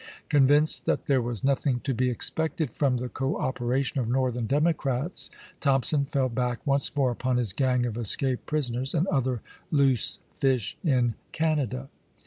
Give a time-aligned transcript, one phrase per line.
[0.29, 5.29] Convinced that there was nothing to be expected from the cooperation of Northern Democrats,
[5.61, 10.75] ThomjDson fell back once more upon his gang of escaped prisoners and other loose fish
[10.83, 11.87] in Canada.